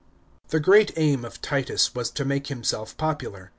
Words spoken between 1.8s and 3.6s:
was to make himself popular.